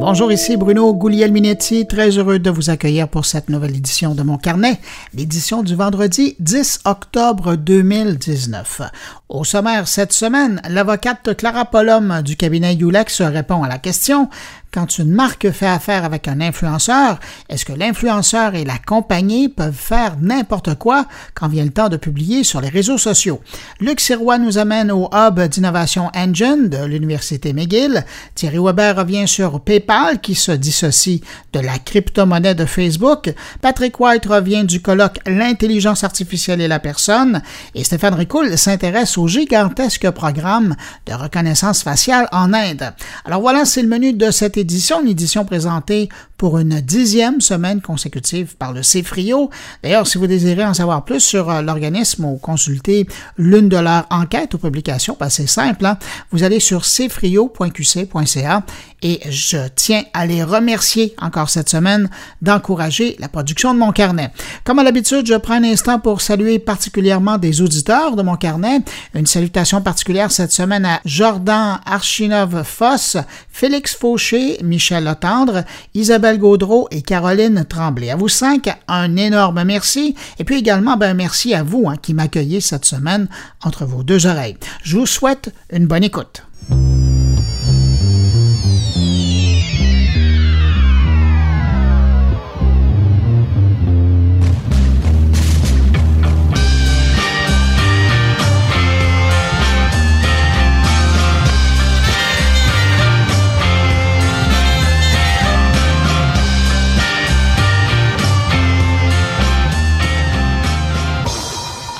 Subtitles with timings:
[0.00, 4.38] Bonjour, ici Bruno Guglielminetti, très heureux de vous accueillir pour cette nouvelle édition de mon
[4.38, 4.78] carnet,
[5.12, 8.82] l'édition du vendredi 10 octobre 2019.
[9.28, 14.28] Au sommaire cette semaine, l'avocate Clara Polom du cabinet Ulex répond à la question
[14.72, 19.72] quand une marque fait affaire avec un influenceur, est-ce que l'influenceur et la compagnie peuvent
[19.72, 23.40] faire n'importe quoi quand vient le temps de publier sur les réseaux sociaux?
[23.80, 28.04] Luc Sirois nous amène au Hub d'innovation Engine de l'Université McGill.
[28.34, 31.22] Thierry Weber revient sur PayPal qui se dissocie
[31.52, 33.32] de la crypto-monnaie de Facebook.
[33.62, 37.42] Patrick White revient du colloque L'intelligence artificielle et la personne.
[37.74, 42.92] Et Stéphane Ricoul s'intéresse au gigantesque programme de reconnaissance faciale en Inde.
[43.24, 47.80] Alors voilà, c'est le menu de cette édition, une édition présentée pour une dixième semaine
[47.80, 49.50] consécutive par le CFRIO.
[49.82, 54.06] D'ailleurs, si vous désirez en savoir plus sur euh, l'organisme ou consulter l'une de leurs
[54.10, 55.98] enquêtes ou publications, ben, c'est simple, hein.
[56.30, 58.62] vous allez sur cfrio.qc.ca
[59.02, 62.08] et je tiens à les remercier encore cette semaine
[62.42, 64.30] d'encourager la production de mon carnet.
[64.64, 68.80] Comme à l'habitude, je prends un instant pour saluer particulièrement des auditeurs de mon carnet.
[69.14, 73.18] Une salutation particulière cette semaine à Jordan Archinov-Foss,
[73.50, 78.10] Félix Fauché, Michel Lotendre, Isabelle Gaudreau et Caroline Tremblay.
[78.10, 80.14] À vous cinq, un énorme merci.
[80.38, 83.28] Et puis également, ben, merci à vous hein, qui m'accueillez cette semaine
[83.62, 84.56] entre vos deux oreilles.
[84.82, 86.42] Je vous souhaite une bonne écoute.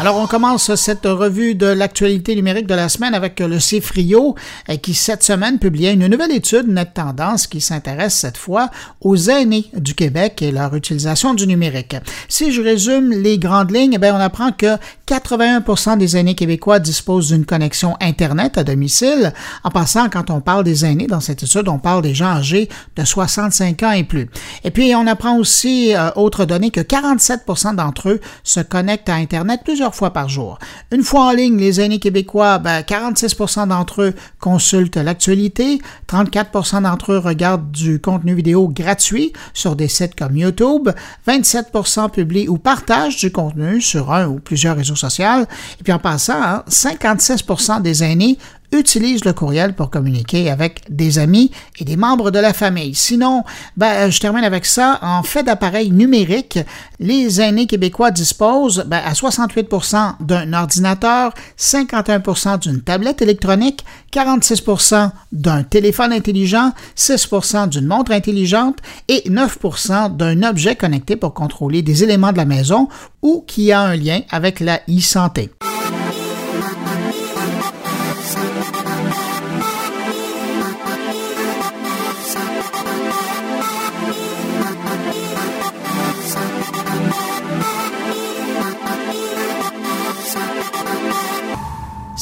[0.00, 4.36] Alors, on commence cette revue de l'actualité numérique de la semaine avec le CFRIO
[4.68, 9.16] euh, qui, cette semaine, publiait une nouvelle étude Net Tendance qui s'intéresse cette fois aux
[9.16, 11.96] aînés du Québec et leur utilisation du numérique.
[12.28, 14.76] Si je résume les grandes lignes, eh on apprend que
[15.08, 19.32] 81% des aînés québécois disposent d'une connexion Internet à domicile.
[19.64, 22.68] En passant, quand on parle des aînés dans cette étude, on parle des gens âgés
[22.94, 24.30] de 65 ans et plus.
[24.62, 29.14] Et puis, on apprend aussi, euh, autre donnée, que 47% d'entre eux se connectent à
[29.14, 30.58] Internet plusieurs fois par jour.
[30.92, 37.12] Une fois en ligne, les aînés québécois, 46% ben, d'entre eux consultent l'actualité, 34% d'entre
[37.12, 40.90] eux regardent du contenu vidéo gratuit sur des sites comme YouTube,
[41.26, 45.42] 27% publient ou partagent du contenu sur un ou plusieurs réseaux sociaux,
[45.80, 48.38] et puis en passant, 56% hein, des aînés
[48.72, 52.94] utilise le courriel pour communiquer avec des amis et des membres de la famille.
[52.94, 53.44] Sinon,
[53.76, 54.98] ben, je termine avec ça.
[55.02, 56.58] En fait d'appareils numériques,
[57.00, 65.62] les aînés québécois disposent ben, à 68% d'un ordinateur, 51% d'une tablette électronique, 46% d'un
[65.62, 72.32] téléphone intelligent, 6% d'une montre intelligente et 9% d'un objet connecté pour contrôler des éléments
[72.32, 72.88] de la maison
[73.22, 75.50] ou qui a un lien avec la e-santé.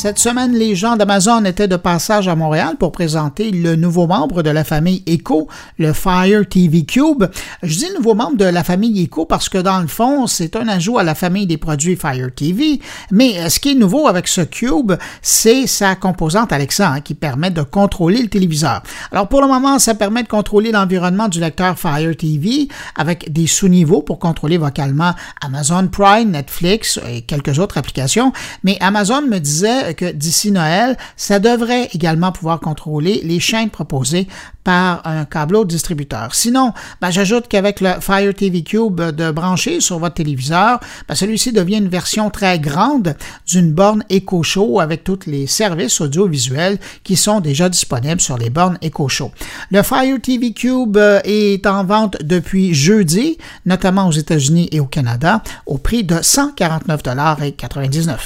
[0.06, 4.44] Cette semaine, les gens d'Amazon étaient de passage à Montréal pour présenter le nouveau membre
[4.44, 5.48] de la famille Echo,
[5.80, 7.24] le Fire TV Cube.
[7.64, 10.68] Je dis nouveau membre de la famille Echo parce que dans le fond, c'est un
[10.68, 12.78] ajout à la famille des produits Fire TV.
[13.10, 17.14] Mais euh, ce qui est nouveau avec ce Cube, c'est sa composante Alexa hein, qui
[17.14, 18.84] permet de contrôler le téléviseur.
[19.10, 23.48] Alors pour le moment, ça permet de contrôler l'environnement du lecteur Fire TV avec des
[23.48, 25.14] sous-niveaux pour contrôler vocalement
[25.44, 28.32] Amazon Prime, Netflix et quelques autres applications.
[28.62, 34.28] Mais Amazon me disait que d'ici Noël, ça devrait également pouvoir contrôler les chaînes proposées
[34.66, 36.34] par un câbleau distributeur.
[36.34, 41.52] Sinon, ben, j'ajoute qu'avec le Fire TV Cube de brancher sur votre téléviseur, ben, celui-ci
[41.52, 43.14] devient une version très grande
[43.46, 48.50] d'une borne Echo Show avec tous les services audiovisuels qui sont déjà disponibles sur les
[48.50, 49.30] bornes Echo Show.
[49.70, 54.86] Le Fire TV Cube euh, est en vente depuis jeudi, notamment aux États-Unis et au
[54.86, 58.16] Canada, au prix de 149,99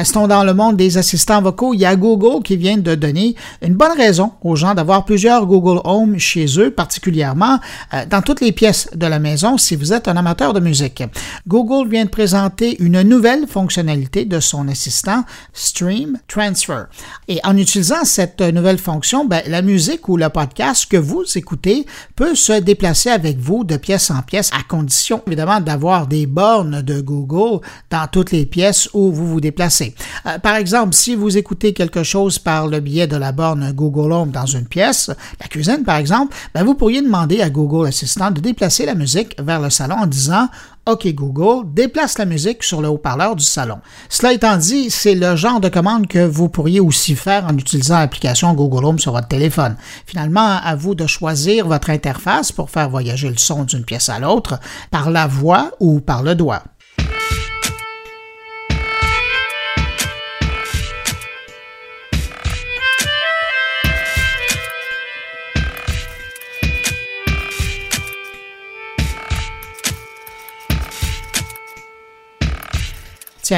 [0.00, 1.74] Restons dans le monde des assistants vocaux.
[1.74, 5.44] Il y a Google qui vient de donner une bonne raison aux gens d'avoir plusieurs
[5.44, 7.58] Google Home chez eux, particulièrement
[7.92, 11.02] euh, dans toutes les pièces de la maison si vous êtes un amateur de musique.
[11.46, 16.84] Google vient de présenter une nouvelle fonctionnalité de son assistant Stream Transfer.
[17.28, 21.84] Et en utilisant cette nouvelle fonction, ben, la musique ou le podcast que vous écoutez
[22.16, 26.80] peut se déplacer avec vous de pièce en pièce à condition évidemment d'avoir des bornes
[26.80, 27.60] de Google
[27.90, 29.89] dans toutes les pièces où vous vous déplacez.
[30.26, 34.12] Euh, par exemple, si vous écoutez quelque chose par le biais de la borne Google
[34.12, 35.10] Home dans une pièce,
[35.40, 39.36] la cuisine par exemple, ben, vous pourriez demander à Google Assistant de déplacer la musique
[39.40, 40.48] vers le salon en disant
[40.86, 43.78] OK Google, déplace la musique sur le haut-parleur du salon.
[44.08, 47.98] Cela étant dit, c'est le genre de commande que vous pourriez aussi faire en utilisant
[47.98, 49.76] l'application Google Home sur votre téléphone.
[50.06, 54.18] Finalement, à vous de choisir votre interface pour faire voyager le son d'une pièce à
[54.18, 54.58] l'autre
[54.90, 56.62] par la voix ou par le doigt.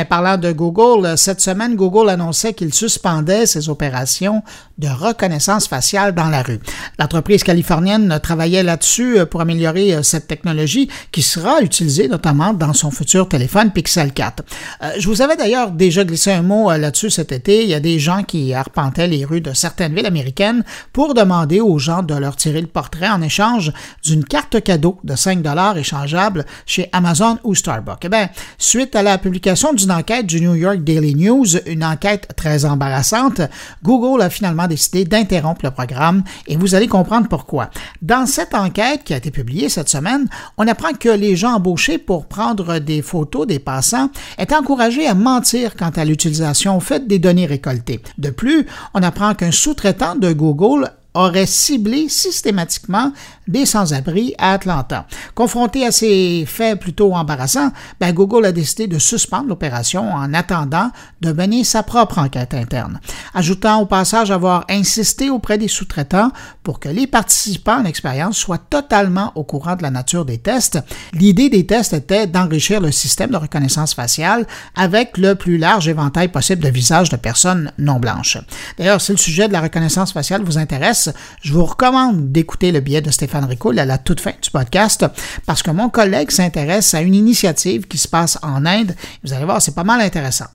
[0.09, 4.43] Parlant de Google, cette semaine, Google annonçait qu'il suspendait ses opérations
[4.79, 6.61] de reconnaissance faciale dans la rue.
[6.99, 12.73] L'entreprise californienne travaillait là-dessus euh, pour améliorer euh, cette technologie qui sera utilisée notamment dans
[12.73, 14.43] son futur téléphone Pixel 4.
[14.83, 17.63] Euh, je vous avais d'ailleurs déjà glissé un mot là-dessus cet été.
[17.63, 21.61] Il y a des gens qui arpentaient les rues de certaines villes américaines pour demander
[21.61, 23.73] aux gens de leur tirer le portrait en échange
[24.05, 28.05] d'une carte cadeau de 5 dollars échangeable chez Amazon ou Starbucks.
[28.05, 31.85] Eh bien, suite à la publication du une enquête du New York Daily News, une
[31.85, 33.41] enquête très embarrassante,
[33.83, 37.71] Google a finalement décidé d'interrompre le programme et vous allez comprendre pourquoi.
[38.01, 41.99] Dans cette enquête qui a été publiée cette semaine, on apprend que les gens embauchés
[41.99, 47.19] pour prendre des photos des passants étaient encouragés à mentir quant à l'utilisation faite des
[47.19, 48.01] données récoltées.
[48.19, 53.13] De plus, on apprend qu'un sous-traitant de Google aurait ciblé systématiquement
[53.49, 55.07] des sans-abri à Atlanta.
[55.35, 60.91] Confronté à ces faits plutôt embarrassants, ben Google a décidé de suspendre l'opération en attendant
[61.21, 63.01] de mener sa propre enquête interne,
[63.35, 66.31] ajoutant au passage avoir insisté auprès des sous-traitants
[66.63, 70.79] pour que les participants à l'expérience soient totalement au courant de la nature des tests.
[71.13, 76.29] L'idée des tests était d'enrichir le système de reconnaissance faciale avec le plus large éventail
[76.29, 78.39] possible de visages de personnes non blanches.
[78.79, 81.02] D'ailleurs, si le sujet de la reconnaissance faciale vous intéresse,
[81.43, 85.07] je vous recommande d'écouter le billet de Stéphane Ricoul à la toute fin du podcast
[85.47, 88.95] parce que mon collègue s'intéresse à une initiative qui se passe en Inde.
[89.25, 90.47] Vous allez voir, c'est pas mal intéressant.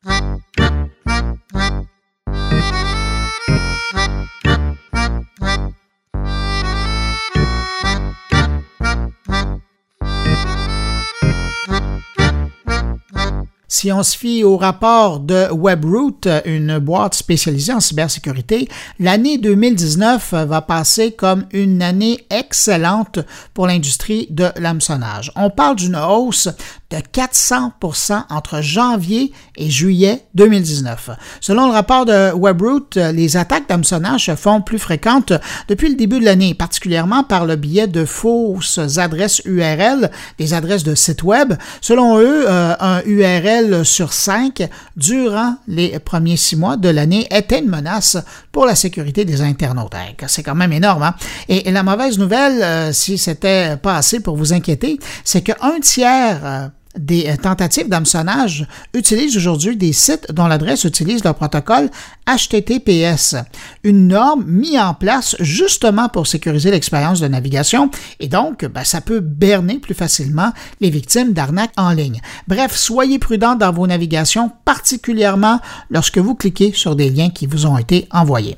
[13.79, 20.33] Si on se fie au rapport de WebRoot, une boîte spécialisée en cybersécurité, l'année 2019
[20.33, 23.19] va passer comme une année excellente
[23.53, 25.31] pour l'industrie de l'hameçonnage.
[25.35, 26.49] On parle d'une hausse
[26.89, 31.09] de 400% entre janvier et juillet 2019.
[31.41, 35.33] Selon le rapport de WebRoot, les attaques d'hameçonnage se font plus fréquentes
[35.67, 40.09] depuis le début de l'année, particulièrement par le biais de fausses adresses URL,
[40.39, 41.53] des adresses de sites web.
[41.81, 47.59] Selon eux, euh, un URL sur cinq durant les premiers six mois de l'année était
[47.59, 48.17] une menace
[48.51, 49.95] pour la sécurité des internautes.
[50.27, 51.03] C'est quand même énorme.
[51.03, 51.15] Hein?
[51.47, 56.39] Et, la mauvaise nouvelle, euh, si c'était pas assez pour vous inquiéter, c'est qu'un tiers
[56.43, 61.89] euh, des euh, tentatives d'hameçonnage utilisent aujourd'hui des sites dont l'adresse utilise le protocole
[62.27, 63.35] HTTPS,
[63.83, 67.89] une norme mise en place justement pour sécuriser l'expérience de navigation
[68.19, 70.51] et donc ben, ça peut berner plus facilement
[70.81, 72.21] les victimes d'arnaques en ligne.
[72.47, 77.65] Bref, soyez prudents dans vos navigations, particulièrement lorsque vous cliquez sur des liens qui vous
[77.65, 78.57] ont été envoyés.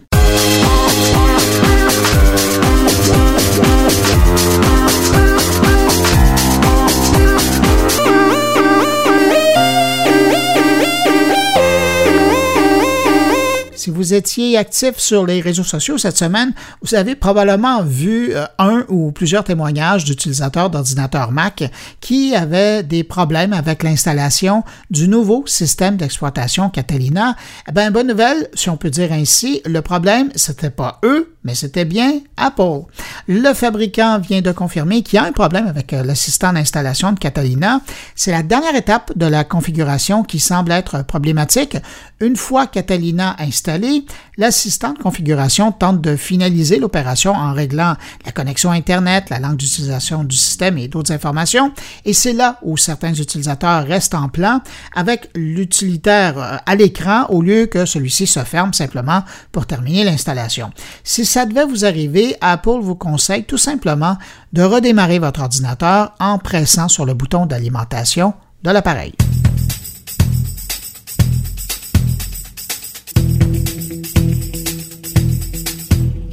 [14.00, 18.86] Vous étiez actif sur les réseaux sociaux cette semaine, vous avez probablement vu euh, un
[18.88, 25.98] ou plusieurs témoignages d'utilisateurs d'ordinateurs Mac qui avaient des problèmes avec l'installation du nouveau système
[25.98, 27.36] d'exploitation Catalina.
[27.68, 31.55] Eh bien, bonne nouvelle, si on peut dire ainsi, le problème, c'était pas eux, mais
[31.55, 32.81] c'était bien Apple.
[33.27, 37.19] Le fabricant vient de confirmer qu'il y a un problème avec euh, l'assistant d'installation de
[37.19, 37.81] Catalina.
[38.15, 41.77] C'est la dernière étape de la configuration qui semble être problématique.
[42.19, 44.05] Une fois Catalina installée,
[44.39, 50.24] l'assistant de configuration tente de finaliser l'opération en réglant la connexion Internet, la langue d'utilisation
[50.24, 51.74] du système et d'autres informations.
[52.05, 54.62] Et c'est là où certains utilisateurs restent en plan
[54.96, 60.72] avec l'utilitaire euh, à l'écran au lieu que celui-ci se ferme simplement pour terminer l'installation.
[61.03, 64.17] Si ça devait vous arriver, Apple vous conseille tout simplement
[64.53, 69.13] de redémarrer votre ordinateur en pressant sur le bouton d'alimentation de l'appareil.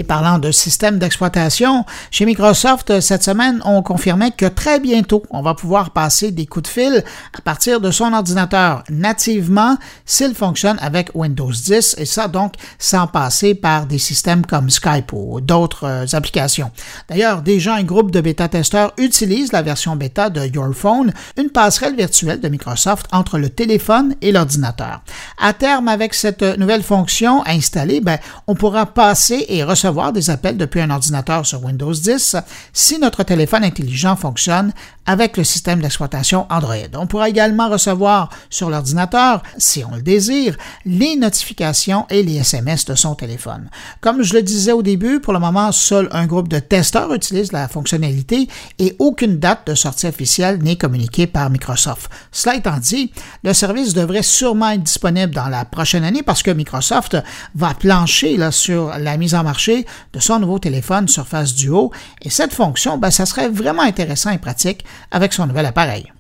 [0.07, 5.55] Parlant de système d'exploitation, chez Microsoft, cette semaine, on confirmait que très bientôt, on va
[5.55, 7.05] pouvoir passer des coups de fil
[7.37, 13.07] à partir de son ordinateur nativement s'il fonctionne avec Windows 10 et ça donc sans
[13.07, 16.71] passer par des systèmes comme Skype ou d'autres euh, applications.
[17.09, 21.97] D'ailleurs, déjà un groupe de bêta-testeurs utilise la version bêta de Your Phone, une passerelle
[21.97, 25.01] virtuelle de Microsoft entre le téléphone et l'ordinateur.
[25.39, 30.57] À terme, avec cette nouvelle fonction installée, ben, on pourra passer et recevoir des appels
[30.57, 32.37] depuis un ordinateur sur Windows 10
[32.73, 34.73] si notre téléphone intelligent fonctionne
[35.07, 36.75] avec le système d'exploitation Android.
[36.95, 42.85] On pourra également recevoir sur l'ordinateur, si on le désire, les notifications et les SMS
[42.85, 43.71] de son téléphone.
[44.01, 47.53] Comme je le disais au début, pour le moment, seul un groupe de testeurs utilise
[47.53, 48.49] la fonctionnalité
[48.79, 52.11] et aucune date de sortie officielle n'est communiquée par Microsoft.
[52.33, 53.13] Cela étant dit,
[53.45, 57.17] le service devrait sûrement être disponible dans la prochaine année parce que Microsoft
[57.55, 62.31] va plancher là, sur la mise en marché de son nouveau téléphone Surface Duo et
[62.31, 66.13] cette fonction, ben, ça serait vraiment intéressant et pratique avec son nouvel appareil.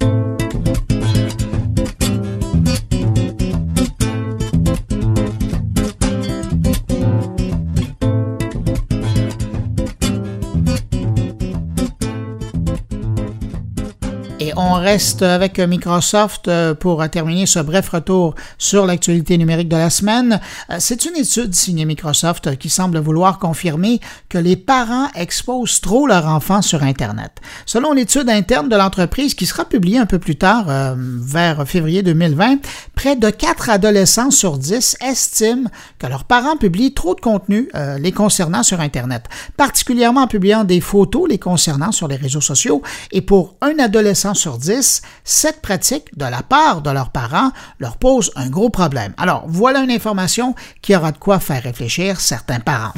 [14.56, 19.90] On reste avec Microsoft euh, pour terminer ce bref retour sur l'actualité numérique de la
[19.90, 20.40] semaine.
[20.70, 26.06] Euh, c'est une étude signée Microsoft qui semble vouloir confirmer que les parents exposent trop
[26.06, 27.32] leurs enfants sur Internet.
[27.66, 32.02] Selon l'étude interne de l'entreprise qui sera publiée un peu plus tard, euh, vers février
[32.02, 32.56] 2020,
[32.94, 38.12] près de 4 adolescents sur 10 estiment que leurs parents publient trop de contenu les
[38.12, 39.24] concernant sur Internet,
[39.56, 42.82] particulièrement en publiant des photos les concernant sur les réseaux sociaux.
[43.12, 47.50] Et pour un adolescent sur 10, cette pratique de la part de leurs parents
[47.80, 49.12] leur pose un gros problème.
[49.16, 52.94] Alors, voilà une information qui aura de quoi faire réfléchir certains parents.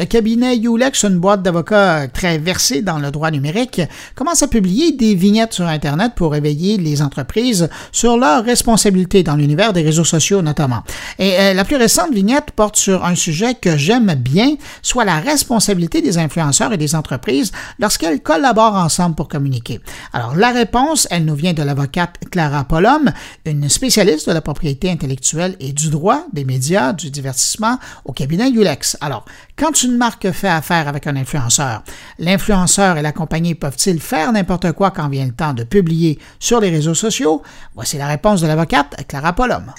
[0.00, 3.82] Le cabinet Ulex, une boîte d'avocats très versée dans le droit numérique,
[4.14, 9.36] commence à publier des vignettes sur Internet pour éveiller les entreprises sur leurs responsabilités dans
[9.36, 10.84] l'univers des réseaux sociaux notamment.
[11.18, 15.20] Et euh, la plus récente vignette porte sur un sujet que j'aime bien, soit la
[15.20, 19.80] responsabilité des influenceurs et des entreprises lorsqu'elles collaborent ensemble pour communiquer.
[20.14, 23.12] Alors la réponse, elle nous vient de l'avocate Clara Polom,
[23.44, 28.48] une spécialiste de la propriété intellectuelle et du droit des médias, du divertissement au cabinet
[28.48, 28.96] Ulex.
[29.02, 29.26] Alors,
[29.58, 31.82] quand une marque fait affaire avec un influenceur,
[32.18, 36.60] l'influenceur et la compagnie peuvent-ils faire n'importe quoi quand vient le temps de publier sur
[36.60, 37.42] les réseaux sociaux?
[37.74, 39.72] Voici la réponse de l'avocate Clara Polom.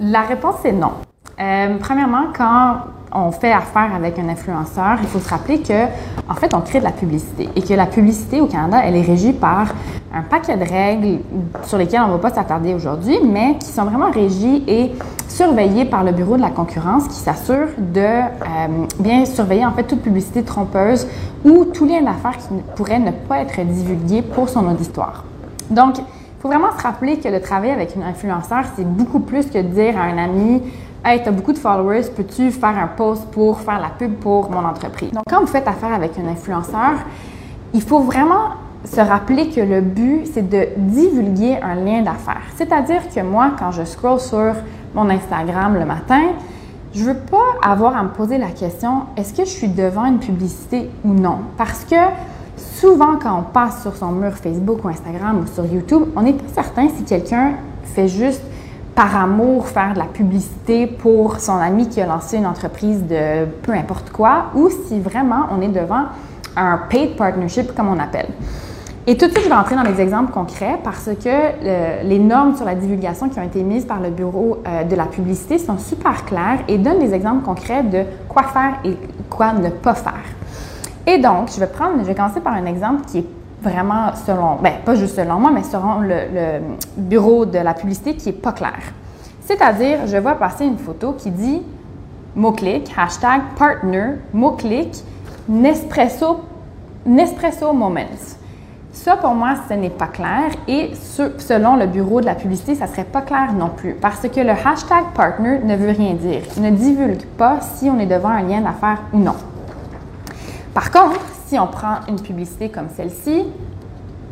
[0.00, 0.92] La réponse est non.
[1.40, 2.76] Euh, premièrement, quand
[3.12, 5.84] on fait affaire avec un influenceur, il faut se rappeler que,
[6.28, 9.02] en fait, on crée de la publicité et que la publicité au Canada, elle est
[9.02, 9.68] régie par
[10.12, 11.18] un paquet de règles
[11.64, 14.92] sur lesquelles on ne va pas s'attarder aujourd'hui, mais qui sont vraiment régies et
[15.28, 18.26] surveillées par le Bureau de la concurrence qui s'assure de euh,
[19.00, 21.06] bien surveiller, en fait, toute publicité trompeuse
[21.44, 25.24] ou tout lien d'affaires qui pourrait ne pas être divulgué pour son auditoire.
[25.70, 26.04] Donc, il
[26.40, 29.62] faut vraiment se rappeler que le travail avec un influenceur, c'est beaucoup plus que de
[29.62, 30.62] dire à un ami
[31.06, 34.50] Hey, tu as beaucoup de followers, peux-tu faire un post pour faire la pub pour
[34.50, 35.10] mon entreprise?
[35.10, 36.94] Donc, quand vous faites affaire avec un influenceur,
[37.74, 38.54] il faut vraiment
[38.86, 42.46] se rappeler que le but, c'est de divulguer un lien d'affaires.
[42.56, 44.54] C'est-à-dire que moi, quand je scroll sur
[44.94, 46.22] mon Instagram le matin,
[46.94, 50.20] je veux pas avoir à me poser la question est-ce que je suis devant une
[50.20, 51.40] publicité ou non?
[51.58, 51.96] Parce que
[52.56, 56.32] souvent quand on passe sur son mur Facebook ou Instagram ou sur YouTube, on n'est
[56.32, 58.40] pas certain si quelqu'un fait juste
[58.94, 63.46] par amour faire de la publicité pour son ami qui a lancé une entreprise de
[63.62, 66.04] peu importe quoi, ou si vraiment on est devant
[66.56, 68.28] un paid partnership comme on appelle.
[69.06, 72.56] Et tout de suite, je vais entrer dans les exemples concrets parce que les normes
[72.56, 75.76] sur la divulgation qui ont été mises par le Bureau euh, de la publicité sont
[75.76, 78.96] super claires et donnent des exemples concrets de quoi faire et
[79.28, 80.24] quoi ne pas faire.
[81.06, 83.26] Et donc, je vais prendre, je vais commencer par un exemple qui est
[83.64, 86.60] vraiment selon, ben pas juste selon moi, mais selon le,
[86.96, 88.80] Bureau de la publicité qui est pas clair.
[89.40, 91.62] C'est-à-dire, je vois passer une photo qui dit
[92.34, 95.02] mot-clic, hashtag partner, mot-clic,
[95.48, 96.40] Nespresso,
[97.04, 98.38] Nespresso Moments.
[98.92, 102.86] Ça, pour moi, ce n'est pas clair et selon le bureau de la publicité, ça
[102.86, 106.42] ne serait pas clair non plus parce que le hashtag partner ne veut rien dire.
[106.58, 109.34] Ne divulgue pas si on est devant un lien d'affaires ou non.
[110.72, 111.20] Par contre,
[111.58, 113.44] on prend une publicité comme celle-ci,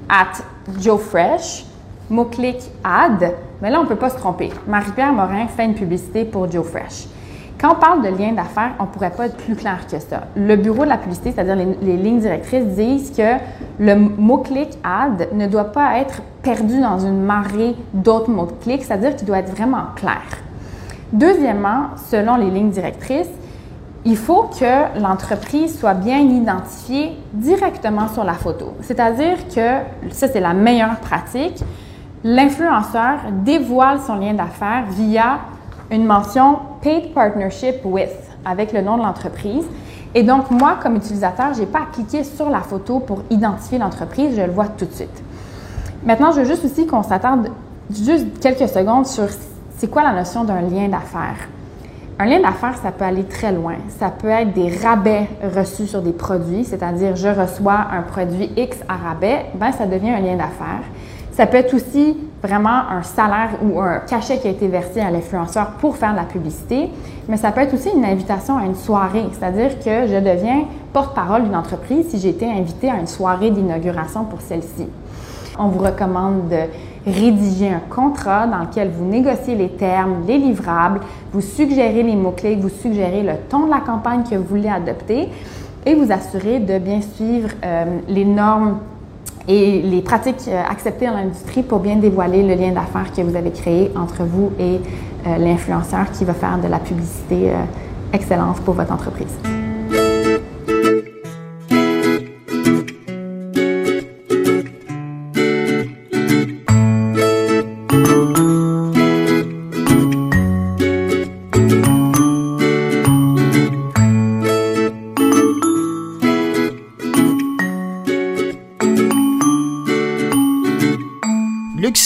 [0.09, 0.43] at
[0.81, 1.65] Joe Fresh,
[2.11, 4.51] mot-clic ad, mais là, on ne peut pas se tromper.
[4.67, 7.07] Marie-Pierre Morin fait une publicité pour Joe Fresh.
[7.61, 10.23] Quand on parle de lien d'affaires, on ne pourrait pas être plus clair que ça.
[10.35, 13.37] Le bureau de la publicité, c'est-à-dire les, lignes directrices, disent que
[13.79, 19.29] le mot-clic ad ne doit pas être perdu dans une marée d'autres mots-clics, c'est-à-dire qu'il
[19.29, 20.23] doit être vraiment clair.
[21.13, 23.31] Deuxièmement, selon les lignes directrices,
[24.05, 28.75] il faut que l'entreprise soit bien identifiée directement sur la photo.
[28.81, 31.63] C'est-à-dire que, ça c'est la meilleure pratique,
[32.25, 35.41] l'influenceur dévoile son lien d'affaires via
[35.91, 38.11] une mention Paid Partnership with
[38.45, 39.65] avec le nom de l'entreprise.
[40.15, 43.79] Et donc, moi, comme utilisateur, je n'ai pas à cliquer sur la photo pour identifier
[43.79, 45.23] l'entreprise, je le vois tout de suite.
[46.05, 47.49] Maintenant, je veux juste aussi qu'on s'attarde
[47.91, 49.27] juste quelques secondes sur
[49.77, 51.49] c'est quoi la notion d'un lien d'affaires.
[52.19, 53.75] Un lien d'affaires, ça peut aller très loin.
[53.89, 58.79] Ça peut être des rabais reçus sur des produits, c'est-à-dire je reçois un produit X
[58.89, 60.85] à rabais, ben ça devient un lien d'affaires.
[61.33, 65.11] Ça peut être aussi vraiment un salaire ou un cachet qui a été versé à
[65.11, 66.91] l'influenceur pour faire de la publicité,
[67.29, 71.45] mais ça peut être aussi une invitation à une soirée, c'est-à-dire que je deviens porte-parole
[71.45, 74.87] d'une entreprise si j'ai été invité à une soirée d'inauguration pour celle-ci.
[75.59, 76.59] On vous recommande de
[77.07, 81.01] rédiger un contrat dans lequel vous négociez les termes, les livrables,
[81.33, 85.29] vous suggérez les mots-clés, vous suggérez le ton de la campagne que vous voulez adopter
[85.85, 88.79] et vous assurez de bien suivre euh, les normes
[89.49, 93.37] et les pratiques euh, acceptées dans l'industrie pour bien dévoiler le lien d'affaires que vous
[93.37, 94.81] avez créé entre vous et
[95.27, 97.65] euh, l'influenceur qui va faire de la publicité euh,
[98.13, 99.62] excellence pour votre entreprise.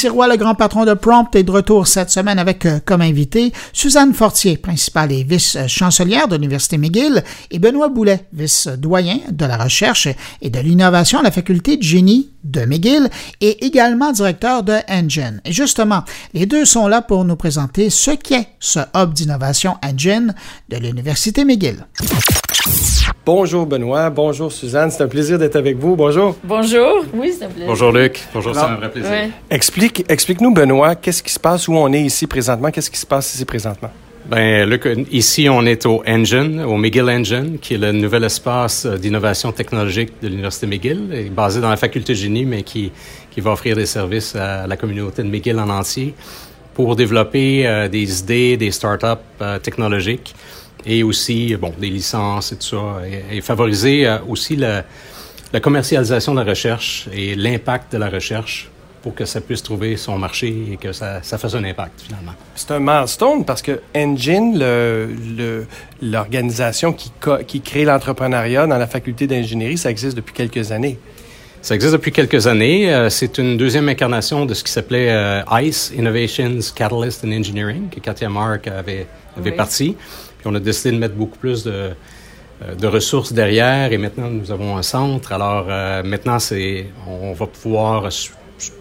[0.06, 4.14] Le grand patron de Prompt, est de retour cette semaine avec euh, comme invité Suzanne
[4.14, 10.08] Fortier, principale et vice-chancelière de l'Université McGill, et Benoît Boulet, vice-doyen de la recherche
[10.40, 13.08] et de l'innovation à la faculté de génie de McGill
[13.40, 15.40] et également directeur de Engine.
[15.44, 20.34] Et justement, les deux sont là pour nous présenter ce qu'est ce hub d'innovation Engine
[20.68, 21.86] de l'Université McGill.
[23.24, 25.96] Bonjour Benoît, bonjour Suzanne, c'est un plaisir d'être avec vous.
[25.96, 26.36] Bonjour.
[26.44, 27.04] Bonjour.
[27.12, 27.66] Oui, c'est un plaisir.
[27.66, 28.22] Bonjour Luc.
[28.32, 29.10] Bonjour, c'est un vrai plaisir.
[29.50, 33.06] Explique, explique-nous Benoît, qu'est-ce qui se passe où on est ici présentement Qu'est-ce qui se
[33.06, 33.90] passe ici présentement?
[34.28, 38.96] Ben, ici, on est au Engine, au McGill Engine, qui est le nouvel espace euh,
[38.96, 42.90] d'innovation technologique de l'Université McGill, basé dans la faculté de génie, mais qui,
[43.38, 46.14] va offrir des services à la communauté de McGill en entier
[46.74, 50.34] pour développer euh, des idées, des startups euh, technologiques
[50.84, 54.84] et aussi bon des licences et tout ça et, favoriser aussi la,
[55.60, 58.70] commercialisation de la recherche et l'impact de la recherche
[59.06, 62.32] pour que ça puisse trouver son marché et que ça, ça fasse un impact finalement.
[62.56, 64.58] C'est un milestone parce que Engine,
[66.02, 67.12] l'organisation qui,
[67.46, 70.98] qui crée l'entrepreneuriat dans la faculté d'ingénierie, ça existe depuis quelques années.
[71.62, 72.92] Ça existe depuis quelques années.
[72.92, 77.88] Euh, c'est une deuxième incarnation de ce qui s'appelait euh, ICE, Innovations Catalyst in Engineering,
[77.88, 79.96] que Katia Mark avait, avait parti
[80.46, 81.70] on a décidé de mettre beaucoup plus de,
[82.62, 85.32] euh, de ressources derrière et maintenant nous avons un centre.
[85.32, 88.10] Alors euh, maintenant, c'est, on va pouvoir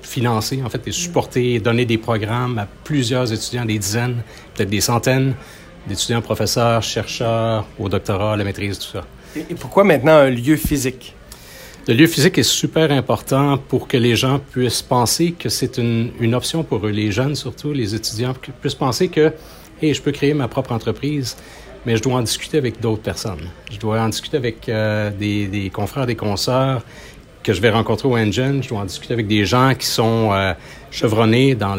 [0.01, 4.81] financer en fait et supporter, donner des programmes à plusieurs étudiants, des dizaines, peut-être des
[4.81, 5.33] centaines
[5.87, 9.05] d'étudiants, professeurs, chercheurs, au doctorat, à la maîtrise, tout ça.
[9.35, 11.13] Et pourquoi maintenant un lieu physique?
[11.87, 16.11] Le lieu physique est super important pour que les gens puissent penser que c'est une,
[16.19, 19.31] une option pour eux, les jeunes surtout, les étudiants, puissent penser que
[19.81, 21.35] et je peux créer ma propre entreprise,
[21.85, 23.49] mais je dois en discuter avec d'autres personnes.
[23.71, 26.83] Je dois en discuter avec euh, des, confrères, des consoeurs
[27.45, 28.63] que je vais rencontrer au Engine.
[28.63, 30.53] Je dois en discuter avec des gens qui sont euh,
[30.89, 31.75] chevronnés dans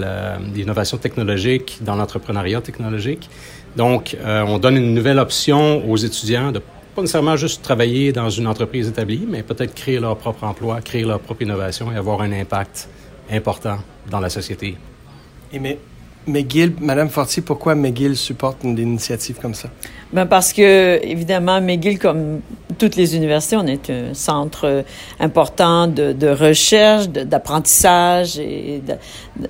[0.54, 3.28] l'innovation technologique, dans l'entrepreneuriat technologique.
[3.76, 6.60] Donc, euh, on donne une nouvelle option aux étudiants de
[6.94, 11.02] pas nécessairement juste travailler dans une entreprise établie, mais peut-être créer leur propre emploi, créer
[11.02, 12.88] leur propre innovation et avoir un impact
[13.30, 14.76] important dans la société.
[16.26, 19.68] McGill, Madame Fortier, pourquoi McGill supporte une initiative comme ça?
[20.12, 22.40] Ben parce que, évidemment, McGill, comme
[22.78, 24.84] toutes les universités, on est un centre
[25.18, 28.82] important de, recherche, d'apprentissage et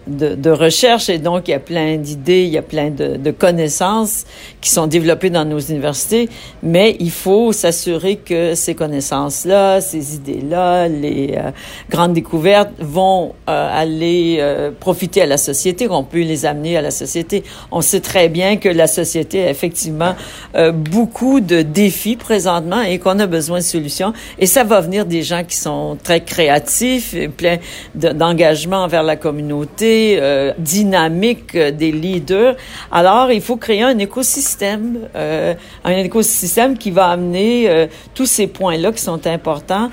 [0.06, 1.08] de, recherche.
[1.08, 4.24] Et donc, il y a plein d'idées, il y a plein de, de, connaissances
[4.60, 6.28] qui sont développées dans nos universités.
[6.62, 11.50] Mais il faut s'assurer que ces connaissances-là, ces idées-là, les euh,
[11.90, 16.80] grandes découvertes vont euh, aller euh, profiter à la société, qu'on peut les amener à
[16.80, 17.44] la société.
[17.70, 20.14] On sait très bien que la société, effectivement,
[20.54, 24.12] euh, beaucoup de défis présentement et qu'on a besoin de solutions.
[24.38, 27.58] Et ça va venir des gens qui sont très créatifs, pleins
[27.94, 32.56] d'engagement envers la communauté, euh, dynamiques, euh, des leaders.
[32.90, 35.00] Alors, il faut créer un écosystème,
[35.84, 39.90] un écosystème qui va amener tous ces points-là qui sont importants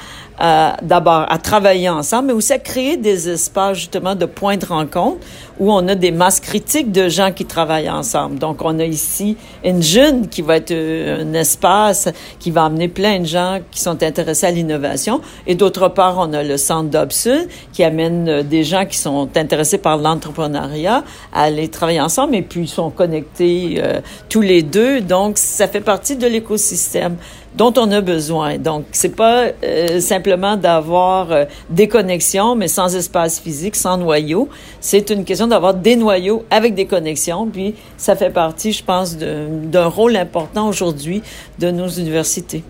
[0.82, 5.26] d'abord à travailler ensemble, mais aussi à créer des espaces justement de points de rencontre
[5.60, 8.40] où on a des masses critiques de gens qui travaillent ensemble.
[8.40, 13.20] Donc, on a ici Engine qui va être euh, un espace qui va amener plein
[13.20, 15.22] de gens qui sont intéressés à l'innovation.
[15.48, 19.30] Et d'autre part, on a le Centre Dobson qui amène euh, des gens qui sont
[19.36, 24.64] intéressés par l'entrepreneuriat à aller travailler ensemble et puis ils sont connectés euh, tous les
[24.64, 25.02] deux.
[25.02, 27.18] Donc, ça fait partie de l'écosystème
[27.56, 28.58] dont on a besoin.
[28.58, 34.50] Donc, c'est pas euh, simplement d'avoir euh, des connexions, mais sans espace physique, sans noyau.
[34.80, 37.48] C'est une question d'avoir des noyaux avec des connexions.
[37.48, 41.22] Puis, ça fait partie, je pense, d'un rôle important aujourd'hui
[41.60, 42.64] de nos universités.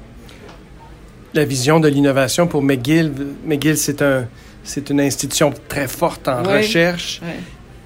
[1.33, 3.11] La vision de l'innovation pour McGill,
[3.45, 4.27] McGill, c'est un,
[4.63, 7.21] c'est une institution très forte en recherche.
[7.23, 7.33] Oui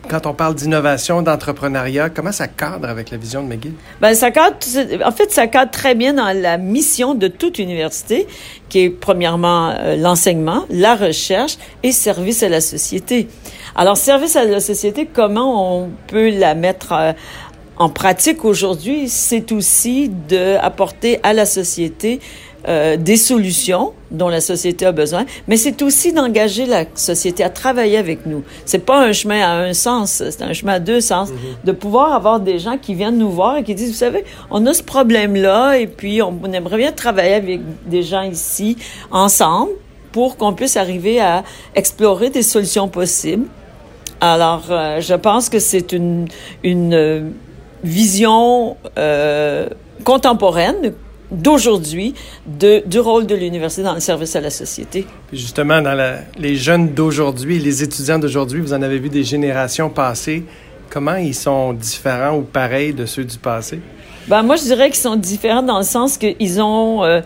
[0.08, 3.74] quand on parle d'innovation, d'entrepreneuriat, comment ça cadre avec la vision de McGill?
[4.02, 4.58] Ben, ça cadre,
[5.06, 8.28] en fait, ça cadre très bien dans la mission de toute université,
[8.70, 13.28] qui est premièrement euh, l'enseignement, la recherche et service à la société.
[13.76, 17.14] Alors, service à la société, comment on peut la mettre euh,
[17.78, 19.10] en pratique aujourd'hui?
[19.10, 22.20] C'est aussi d'apporter à la société
[22.68, 27.50] euh, des solutions dont la société a besoin, mais c'est aussi d'engager la société à
[27.50, 28.44] travailler avec nous.
[28.66, 31.30] C'est pas un chemin à un sens, c'est un chemin à deux sens.
[31.30, 31.66] Mm-hmm.
[31.66, 34.66] De pouvoir avoir des gens qui viennent nous voir et qui disent, vous savez, on
[34.66, 38.76] a ce problème-là et puis on, aimerait bien travailler avec des gens ici
[39.12, 39.72] ensemble
[40.12, 43.46] pour qu'on puisse arriver à explorer des solutions possibles.
[44.20, 46.28] Alors, euh, je pense que c'est une,
[46.64, 47.32] une
[47.84, 49.68] vision euh,
[50.04, 50.94] contemporaine
[51.32, 52.14] d'aujourd'hui
[52.46, 55.06] du rôle de l'université dans le service à la société.
[55.34, 60.44] justement, dans les jeunes d'aujourd'hui, les étudiants d'aujourd'hui, vous en avez vu des générations passées.
[60.90, 63.80] Comment ils sont différents ou pareils de ceux du passé?
[64.28, 67.22] Ben, moi, je dirais qu'ils sont différents dans le sens qu'ils ont euh,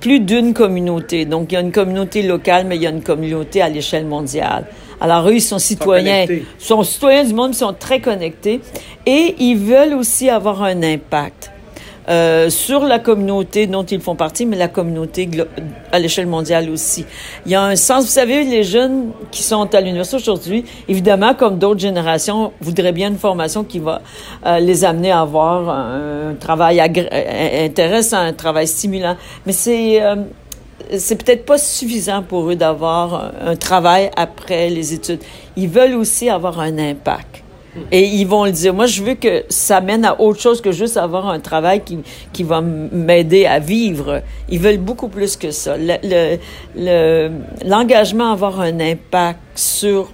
[0.00, 1.24] plus d'une communauté.
[1.24, 4.06] Donc, il y a une communauté locale, mais il y a une communauté à l'échelle
[4.06, 4.66] mondiale.
[5.00, 6.26] Alors, eux, ils sont citoyens.
[6.28, 8.60] Ils sont citoyens du monde, ils sont très connectés.
[9.06, 11.50] Et ils veulent aussi avoir un impact.
[12.08, 15.28] Euh, sur la communauté dont ils font partie, mais la communauté
[15.92, 17.06] à l'échelle mondiale aussi.
[17.46, 21.34] Il y a un sens, vous savez, les jeunes qui sont à l'université aujourd'hui, évidemment,
[21.34, 24.02] comme d'autres générations, voudraient bien une formation qui va
[24.46, 29.16] euh, les amener à avoir un, travail euh, intéressant, un travail stimulant.
[29.46, 30.00] Mais c'est
[30.98, 35.20] c'est peut-être pas suffisant pour eux d'avoir un travail après les études.
[35.56, 37.41] Ils veulent aussi avoir un impact.
[37.90, 38.74] Et ils vont le dire.
[38.74, 41.98] Moi, je veux que ça mène à autre chose que juste avoir un travail qui,
[42.32, 44.22] qui va m'aider à vivre.
[44.50, 45.76] Ils veulent beaucoup plus que ça.
[47.64, 50.10] L'engagement le, à avoir un impact sur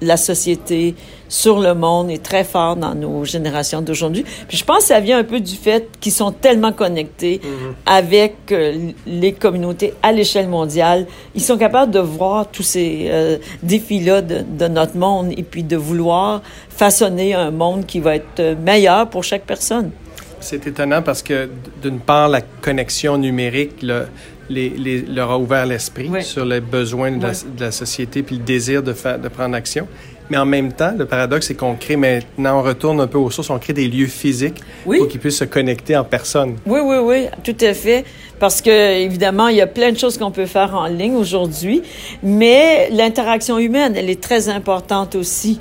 [0.00, 0.94] la société,
[1.34, 4.24] sur le monde est très fort dans nos générations d'aujourd'hui.
[4.46, 7.72] Puis je pense que ça vient un peu du fait qu'ils sont tellement connectés mm-hmm.
[7.86, 11.08] avec euh, les communautés à l'échelle mondiale.
[11.34, 15.64] Ils sont capables de voir tous ces euh, défis-là de, de, notre monde et puis
[15.64, 19.90] de vouloir façonner un monde qui va être meilleur pour chaque personne.
[20.38, 21.48] C'est étonnant parce que
[21.82, 24.06] d'une part, la connexion numérique le,
[24.48, 28.36] les, les, leur a ouvert l'esprit sur les besoins de, la, de, la, société puis
[28.36, 29.88] le désir de, faire, de prendre action.
[30.30, 33.30] Mais en même temps, le paradoxe, c'est qu'on crée maintenant, on retourne un peu aux
[33.30, 36.56] sources, on crée des lieux physiques pour qu'ils puissent se connecter en personne.
[36.66, 38.04] Oui, oui, oui, tout à fait.
[38.38, 41.82] Parce que, évidemment, il y a plein de choses qu'on peut faire en ligne aujourd'hui,
[42.22, 45.60] mais l'interaction humaine, elle est très importante aussi,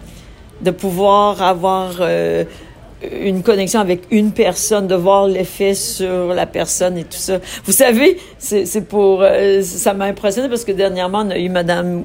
[0.62, 2.46] de pouvoir avoir euh,
[3.22, 7.40] une connexion avec une personne, de voir l'effet sur la personne et tout ça.
[7.66, 12.04] Vous savez, c'est pour euh, ça m'a impressionné parce que dernièrement on a eu Madame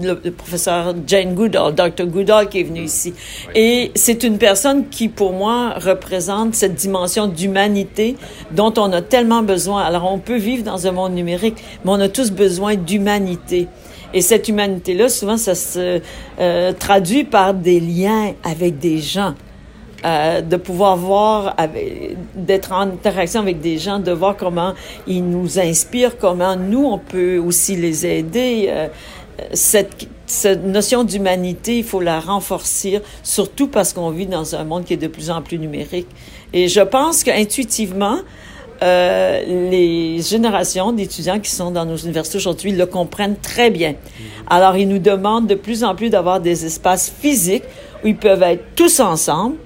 [0.00, 3.14] le, professeur Jane Goodall, Dr Goodall qui est venu ici,
[3.54, 8.16] et c'est une personne qui pour moi représente cette dimension d'humanité
[8.52, 9.82] dont on a tellement besoin.
[9.82, 13.68] Alors on peut vivre dans un monde numérique, mais on a tous besoin d'humanité.
[14.12, 16.00] Et cette humanité-là, souvent, ça se
[16.40, 19.34] euh, traduit par des liens avec des gens.
[20.02, 21.56] Euh, de pouvoir voir,
[22.34, 24.72] d'être en interaction avec des gens, de voir comment
[25.06, 28.68] ils nous inspirent, comment nous, on peut aussi les aider.
[28.68, 28.88] Euh,
[29.52, 34.84] cette, cette notion d'humanité, il faut la renforcer, surtout parce qu'on vit dans un monde
[34.86, 36.08] qui est de plus en plus numérique.
[36.54, 38.20] Et je pense qu'intuitivement,
[38.82, 43.96] euh, les générations d'étudiants qui sont dans nos universités aujourd'hui le comprennent très bien.
[44.48, 47.64] Alors, ils nous demandent de plus en plus d'avoir des espaces physiques
[48.02, 49.56] où ils peuvent être tous ensemble,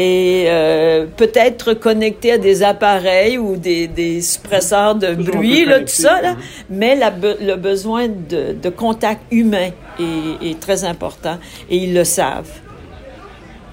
[0.00, 5.88] et euh, peut-être connecté à des appareils ou des, des suppresseurs de bruit, là, tout
[5.88, 6.36] ça, là.
[6.70, 12.04] mais la, le besoin de, de contact humain est, est, très important et ils le
[12.04, 12.48] savent.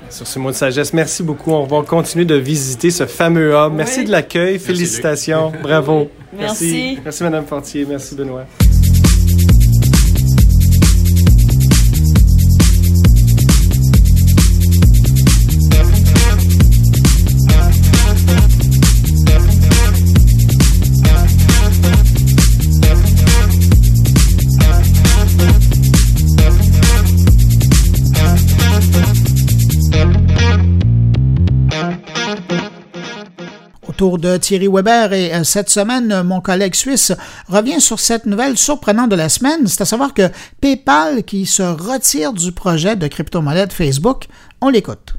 [0.09, 1.51] Sur ce mot de sagesse, merci beaucoup.
[1.51, 3.73] On va continuer de visiter ce fameux hub.
[3.73, 4.57] Merci de l'accueil.
[4.57, 5.51] Félicitations.
[5.61, 6.09] Bravo.
[6.33, 6.63] Merci.
[6.65, 6.99] merci.
[7.03, 7.85] Merci, Madame Fortier.
[7.87, 8.45] Merci, Benoît.
[34.05, 37.11] De Thierry Weber et euh, cette semaine, mon collègue suisse
[37.49, 40.29] revient sur cette nouvelle surprenante de la semaine, c'est à savoir que
[40.61, 44.25] PayPal qui se retire du projet de crypto-monnaie de Facebook.
[44.61, 45.15] On l'écoute.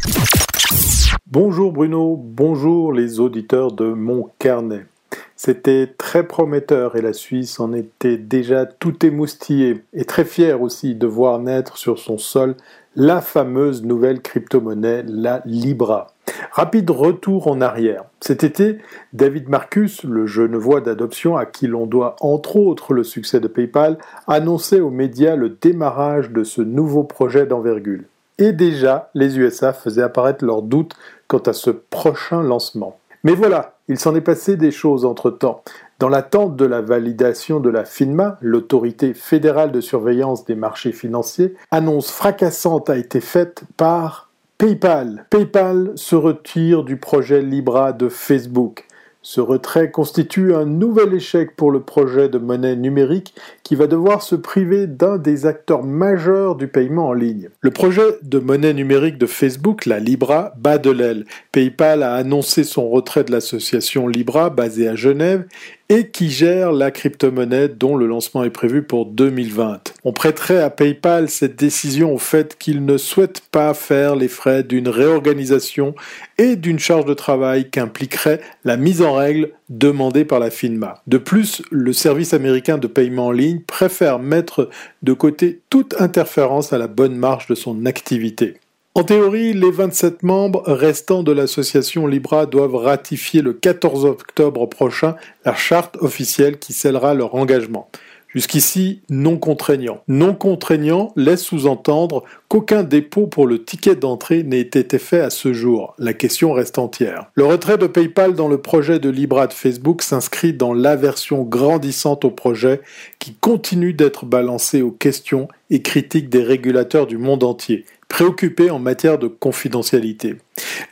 [1.26, 4.86] Bonjour Bruno, bonjour les auditeurs de mon carnet.
[5.34, 10.94] C'était très prometteur et la Suisse en était déjà tout émoustillée et très fière aussi
[10.94, 12.54] de voir naître sur son sol
[12.96, 16.08] la fameuse nouvelle crypto-monnaie, la Libra.
[16.50, 18.04] Rapide retour en arrière.
[18.20, 18.78] Cet été,
[19.12, 23.98] David Marcus, le genevois d'adoption à qui l'on doit entre autres le succès de PayPal,
[24.26, 28.04] annonçait aux médias le démarrage de ce nouveau projet d'envergure.
[28.38, 30.96] Et déjà, les USA faisaient apparaître leurs doutes
[31.28, 32.98] quant à ce prochain lancement.
[33.24, 35.62] Mais voilà, il s'en est passé des choses entre-temps.
[35.98, 41.54] Dans l'attente de la validation de la FINMA, l'autorité fédérale de surveillance des marchés financiers,
[41.70, 44.28] annonce fracassante a été faite par
[44.58, 45.24] PayPal.
[45.30, 48.86] PayPal se retire du projet Libra de Facebook.
[49.28, 54.22] Ce retrait constitue un nouvel échec pour le projet de monnaie numérique qui va devoir
[54.22, 57.48] se priver d'un des acteurs majeurs du paiement en ligne.
[57.60, 61.24] Le projet de monnaie numérique de Facebook, la Libra, bat de l'aile.
[61.50, 65.44] PayPal a annoncé son retrait de l'association Libra basée à Genève
[65.88, 69.94] et qui gère la crypto-monnaie dont le lancement est prévu pour 2020.
[70.04, 74.62] On prêterait à PayPal cette décision au fait qu'il ne souhaite pas faire les frais
[74.62, 75.94] d'une réorganisation
[76.38, 81.02] et d'une charge de travail qu'impliquerait la mise en règle demandée par la FINMA.
[81.06, 84.70] De plus, le service américain de paiement en ligne préfère mettre
[85.02, 88.58] de côté toute interférence à la bonne marche de son activité.
[88.96, 95.16] En théorie, les 27 membres restants de l'association Libra doivent ratifier le 14 octobre prochain
[95.44, 97.90] la charte officielle qui scellera leur engagement.
[98.28, 100.02] Jusqu'ici, non contraignant.
[100.08, 105.52] Non contraignant laisse sous-entendre qu'aucun dépôt pour le ticket d'entrée n'ait été fait à ce
[105.52, 105.94] jour.
[105.98, 107.26] La question reste entière.
[107.34, 112.24] Le retrait de PayPal dans le projet de Libra de Facebook s'inscrit dans l'aversion grandissante
[112.24, 112.80] au projet
[113.18, 118.78] qui continue d'être balancé aux questions et critiques des régulateurs du monde entier préoccupés en
[118.78, 120.36] matière de confidentialité.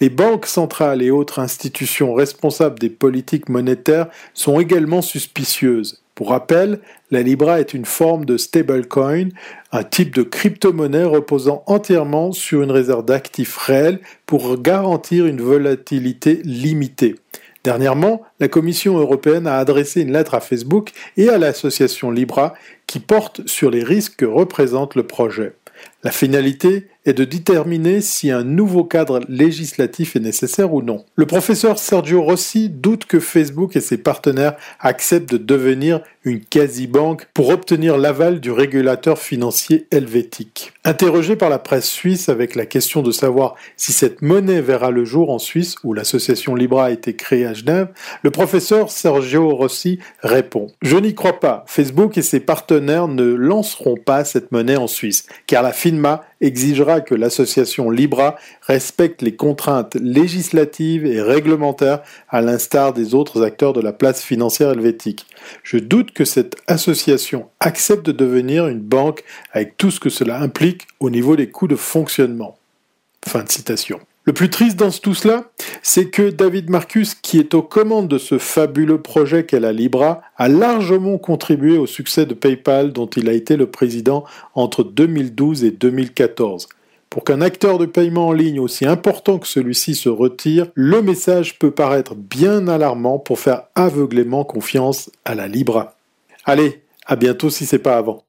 [0.01, 6.03] Les banques centrales et autres institutions responsables des politiques monétaires sont également suspicieuses.
[6.15, 9.31] Pour rappel, la Libra est une forme de stablecoin,
[9.73, 16.41] un type de crypto-monnaie reposant entièrement sur une réserve d'actifs réels pour garantir une volatilité
[16.45, 17.17] limitée.
[17.65, 22.55] Dernièrement, la Commission européenne a adressé une lettre à Facebook et à l'association Libra
[22.87, 25.55] qui porte sur les risques que représente le projet.
[26.05, 31.05] La finalité est de déterminer si un nouveau cadre législatif est nécessaire ou non.
[31.17, 37.27] Le professeur Sergio Rossi doute que Facebook et ses partenaires acceptent de devenir une quasi-banque
[37.35, 40.73] pour obtenir l'aval du régulateur financier helvétique.
[40.85, 45.05] Interrogé par la presse suisse avec la question de savoir si cette monnaie verra le
[45.05, 47.89] jour en Suisse où l'association Libra a été créée à Genève,
[48.23, 51.65] le professeur Sergio Rossi répond Je n'y crois pas.
[51.67, 57.01] Facebook et ses partenaires ne lanceront pas cette monnaie en Suisse car la FINMA exigera
[57.01, 63.81] que l'association Libra respecte les contraintes législatives et réglementaires à l'instar des autres acteurs de
[63.81, 65.27] la place financière helvétique.
[65.63, 70.41] Je doute que cette association accepte de devenir une banque avec tout ce que cela
[70.41, 72.59] implique au niveau des coûts de fonctionnement.
[73.27, 74.01] Fin de citation.
[74.27, 75.45] Le plus triste dans tout cela,
[75.83, 80.23] c'est que David Marcus, qui est aux commandes de ce fabuleux projet qu'est la Libra,
[80.39, 85.65] a largement contribué au succès de PayPal dont il a été le président entre 2012
[85.65, 86.69] et 2014.
[87.11, 91.59] Pour qu'un acteur de paiement en ligne aussi important que celui-ci se retire, le message
[91.59, 95.97] peut paraître bien alarmant pour faire aveuglément confiance à la Libra.
[96.47, 98.25] Allez, à bientôt si c'est pas avant.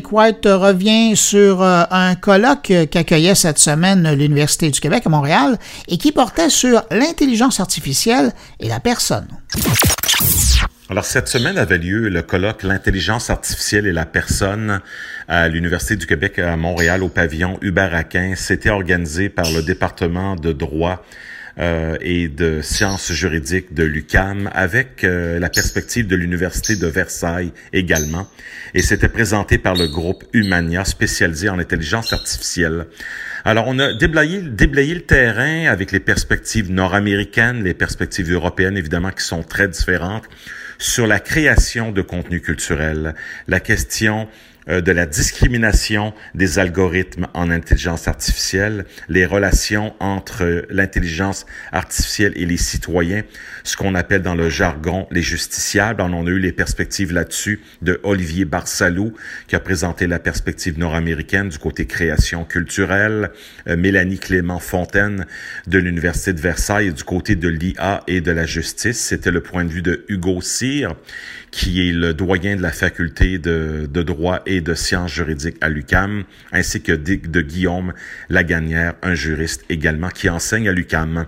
[0.00, 5.58] Patrick White revient sur euh, un colloque qu'accueillait cette semaine l'Université du Québec à Montréal
[5.88, 9.26] et qui portait sur l'intelligence artificielle et la personne.
[10.88, 14.80] Alors, cette semaine avait lieu le colloque L'intelligence artificielle et la personne
[15.28, 18.32] à l'Université du Québec à Montréal au pavillon Hubert Aquin.
[18.36, 21.04] C'était organisé par le département de droit
[21.60, 27.52] euh, et de sciences juridiques de l'UCAM avec euh, la perspective de l'Université de Versailles
[27.74, 28.26] également.
[28.72, 32.86] Et c'était présenté par le groupe Humania spécialisé en intelligence artificielle.
[33.44, 39.10] Alors, on a déblayé, déblayé le terrain avec les perspectives nord-américaines, les perspectives européennes, évidemment,
[39.10, 40.24] qui sont très différentes,
[40.78, 43.14] sur la création de contenu culturel,
[43.48, 44.28] la question
[44.70, 52.46] euh, de la discrimination des algorithmes en intelligence artificielle, les relations entre l'intelligence artificielle et
[52.46, 53.22] les citoyens,
[53.64, 56.00] ce qu'on appelle dans le jargon les justiciables.
[56.02, 59.12] On a eu les perspectives là-dessus de Olivier Barsalou,
[59.48, 63.30] qui a présenté la perspective nord-américaine du côté création culturelle,
[63.68, 65.26] euh, Mélanie Clément Fontaine
[65.66, 69.00] de l'Université de Versailles du côté de l'IA et de la justice.
[69.00, 70.94] C'était le point de vue de Hugo Cyr
[71.50, 75.68] qui est le doyen de la faculté de, de droit et de sciences juridiques à
[75.68, 77.92] l'UCAM, ainsi que de, de Guillaume
[78.28, 81.18] Laganière, un juriste également qui enseigne à l'UCAM.
[81.18, 81.24] Euh,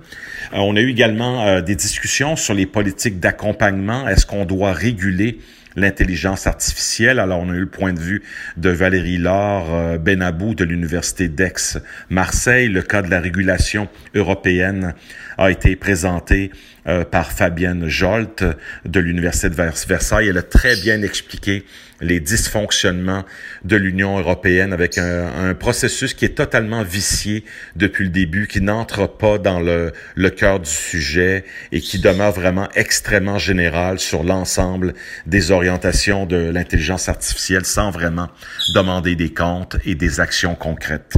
[0.58, 4.08] on a eu également euh, des discussions sur les politiques d'accompagnement.
[4.08, 5.38] Est-ce qu'on doit réguler
[5.74, 7.18] l'intelligence artificielle?
[7.18, 8.22] Alors, on a eu le point de vue
[8.56, 12.68] de Valérie Laure euh, Benabou de l'Université d'Aix-Marseille.
[12.68, 14.94] Le cas de la régulation européenne
[15.38, 16.52] a été présenté
[16.87, 18.45] euh, par Fabienne Jolt
[18.85, 20.29] de l'Université de Versailles.
[20.29, 21.64] Elle a très bien expliqué
[22.01, 23.25] les dysfonctionnements
[23.64, 27.45] de l'Union européenne avec un, processus qui est totalement vicié
[27.77, 32.33] depuis le début, qui n'entre pas dans le, le cœur du sujet et qui demeure
[32.33, 34.95] vraiment extrêmement général sur l'ensemble
[35.27, 38.29] des orientations de l'intelligence artificielle sans vraiment
[38.75, 41.14] demander des comptes et des actions concrètes.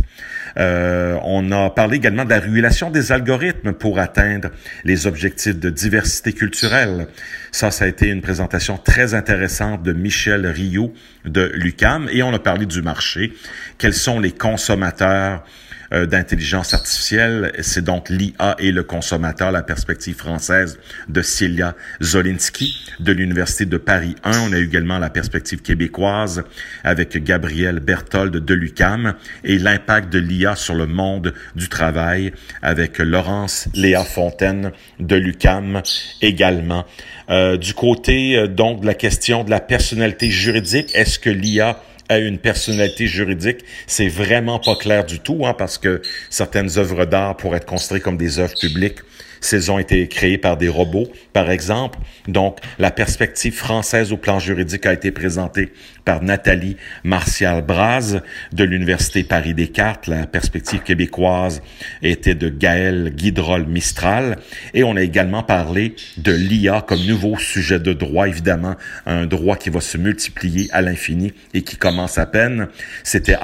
[0.57, 4.51] Euh, on a parlé également de la régulation des algorithmes pour atteindre
[4.85, 7.09] les objectifs de diversité culturelle.
[7.51, 10.93] Ça, ça a été une présentation très intéressante de Michel Rioux
[11.25, 13.33] de l'UCAM et on a parlé du marché.
[13.79, 15.45] Quels sont les consommateurs
[15.95, 17.53] euh, d'intelligence artificielle.
[17.61, 20.79] C'est donc l'IA et le consommateur, la perspective française
[21.09, 24.39] de Celia Zolinski de l'Université de Paris 1.
[24.41, 26.43] On a également la perspective québécoise
[26.83, 32.99] avec Gabriel Berthold de l'UCAM et l'impact de l'IA sur le monde du travail avec
[32.99, 35.83] Laurence Léa Fontaine de l'UCAM
[36.23, 36.85] également.
[37.31, 41.81] Euh, du côté euh, donc de la question de la personnalité juridique, est-ce que l'IA
[42.09, 47.05] a une personnalité juridique, c'est vraiment pas clair du tout, hein, parce que certaines œuvres
[47.05, 48.99] d'art pourraient être considérées comme des œuvres publiques
[49.45, 51.99] s'ils ont été créés par des robots, par exemple.
[52.27, 55.71] Donc, la perspective française au plan juridique a été présentée
[56.05, 60.07] par Nathalie Martial-Braz de l'Université Paris-Descartes.
[60.07, 61.63] La perspective québécoise
[62.03, 64.37] était de Gaël Guidrol-Mistral.
[64.75, 69.57] Et on a également parlé de l'IA comme nouveau sujet de droit, évidemment, un droit
[69.57, 72.69] qui va se multiplier à l'infini et qui commence à peine.
[73.03, 73.37] C'était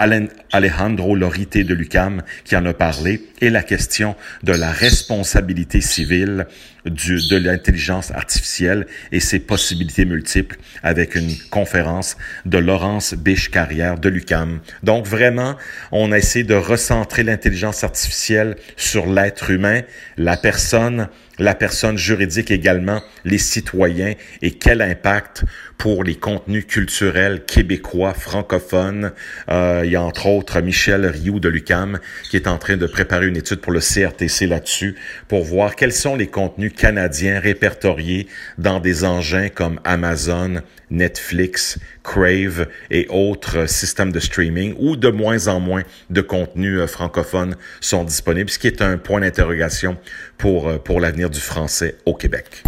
[0.53, 3.23] Alejandro Lorité de l'UCAM qui en a parlé.
[3.41, 6.47] Et la question de la responsabilité civile
[6.85, 12.17] du, de l'intelligence artificielle et ses possibilités multiples avec une conférence
[12.47, 14.61] de Laurence Biche-Carrière de l'UCAM.
[14.83, 15.57] Donc vraiment,
[15.93, 19.83] on a essayé de recentrer l'intelligence artificielle sur l'être humain,
[20.17, 21.09] la personne,
[21.41, 25.45] la personne juridique également, les citoyens et quel impact
[25.79, 29.13] pour les contenus culturels québécois, francophones.
[29.49, 31.99] Euh, il y a entre autres Michel Rioux de l'UCAM
[32.31, 34.95] qui est en train de préparer une étude pour le CRTC là-dessus
[35.27, 38.27] pour voir quels sont les contenus contenu canadien répertorié
[38.59, 45.49] dans des engins comme Amazon, Netflix, Crave et autres systèmes de streaming où de moins
[45.49, 49.97] en moins de contenus euh, francophones sont disponibles, ce qui est un point d'interrogation
[50.39, 52.63] pour, euh, pour l'avenir du français au Québec.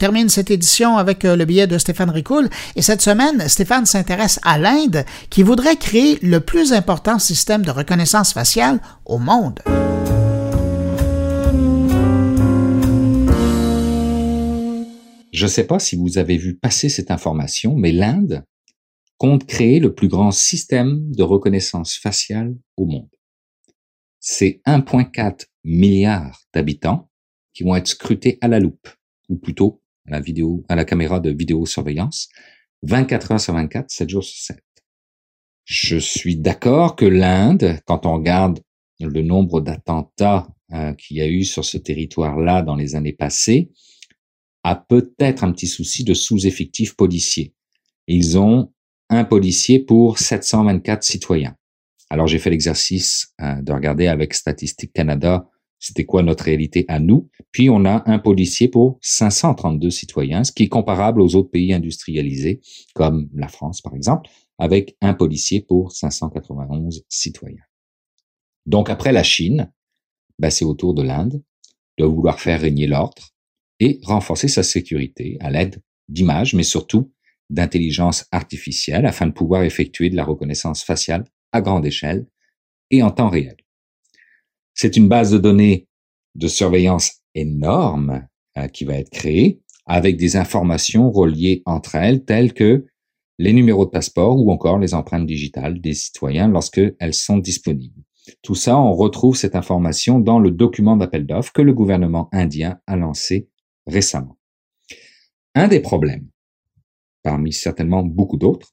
[0.00, 2.48] Termine cette édition avec euh, le billet de Stéphane Ricoul.
[2.74, 7.70] Et cette semaine, Stéphane s'intéresse à l'Inde qui voudrait créer le plus important système de
[7.70, 9.60] reconnaissance faciale au monde.
[15.32, 18.42] Je ne sais pas si vous avez vu passer cette information, mais l'Inde
[19.18, 23.10] compte créer le plus grand système de reconnaissance faciale au monde.
[24.18, 27.10] C'est 1,4 milliard d'habitants
[27.52, 28.88] qui vont être scrutés à la loupe,
[29.28, 29.79] ou plutôt
[30.10, 32.28] à la vidéo, à la caméra de vidéosurveillance,
[32.82, 34.62] 24 heures sur 24, 7 jours sur 7.
[35.64, 38.60] Je suis d'accord que l'Inde, quand on regarde
[39.00, 43.70] le nombre d'attentats euh, qu'il y a eu sur ce territoire-là dans les années passées,
[44.64, 47.54] a peut-être un petit souci de sous-effectif policier.
[48.06, 48.72] Ils ont
[49.08, 51.56] un policier pour 724 citoyens.
[52.10, 55.48] Alors j'ai fait l'exercice euh, de regarder avec Statistique Canada
[55.80, 57.28] c'était quoi notre réalité à nous?
[57.50, 61.72] Puis on a un policier pour 532 citoyens, ce qui est comparable aux autres pays
[61.72, 62.60] industrialisés,
[62.94, 67.64] comme la France par exemple, avec un policier pour 591 citoyens.
[68.66, 69.72] Donc après la Chine,
[70.38, 71.42] ben c'est au tour de l'Inde
[71.98, 73.30] de vouloir faire régner l'ordre
[73.80, 77.10] et renforcer sa sécurité à l'aide d'images, mais surtout
[77.48, 82.26] d'intelligence artificielle afin de pouvoir effectuer de la reconnaissance faciale à grande échelle
[82.90, 83.56] et en temps réel.
[84.82, 85.88] C'est une base de données
[86.36, 88.26] de surveillance énorme
[88.56, 92.86] euh, qui va être créée avec des informations reliées entre elles telles que
[93.38, 98.02] les numéros de passeport ou encore les empreintes digitales des citoyens lorsque elles sont disponibles.
[98.40, 102.80] Tout ça, on retrouve cette information dans le document d'appel d'offres que le gouvernement indien
[102.86, 103.50] a lancé
[103.86, 104.38] récemment.
[105.54, 106.30] Un des problèmes,
[107.22, 108.72] parmi certainement beaucoup d'autres,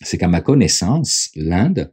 [0.00, 1.92] c'est qu'à ma connaissance, l'Inde